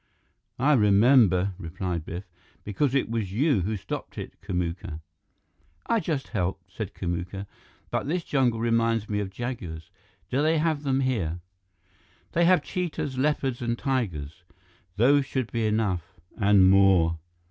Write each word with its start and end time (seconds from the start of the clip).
"I 0.57 0.73
remember," 0.73 1.53
replied 1.59 2.07
Biff, 2.07 2.23
"because 2.63 2.95
it 2.95 3.07
was 3.07 3.31
you 3.31 3.61
who 3.61 3.77
stopped 3.77 4.17
it, 4.17 4.33
Kamuka." 4.41 4.99
"I 5.85 5.99
just 5.99 6.29
helped," 6.29 6.71
said 6.73 6.95
Kamuka. 6.95 7.45
"But 7.91 8.07
this 8.07 8.23
jungle 8.23 8.59
reminds 8.59 9.07
me 9.07 9.19
of 9.19 9.29
jaguars. 9.29 9.91
Do 10.31 10.41
they 10.41 10.57
have 10.57 10.81
them 10.81 11.01
here?" 11.01 11.39
"They 12.31 12.45
have 12.45 12.63
cheetahs, 12.63 13.19
leopards, 13.19 13.61
and 13.61 13.77
tigers. 13.77 14.41
Those 14.95 15.27
should 15.27 15.51
be 15.51 15.67
enough 15.67 16.15
and 16.35 16.67
more." 16.67 17.19